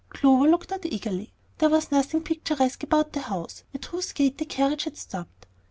[0.09, 1.31] Clover looked out eagerly.
[1.59, 5.45] There was nothing picturesque about the house at whose gate the carriage had stopped.